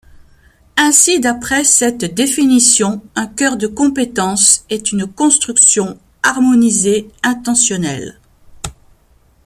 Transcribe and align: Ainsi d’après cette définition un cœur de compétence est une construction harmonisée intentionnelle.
Ainsi 0.77 1.19
d’après 1.19 1.63
cette 1.63 2.05
définition 2.15 3.03
un 3.13 3.27
cœur 3.27 3.55
de 3.55 3.67
compétence 3.67 4.65
est 4.71 4.91
une 4.91 5.05
construction 5.05 5.99
harmonisée 6.23 7.07
intentionnelle. 7.21 8.19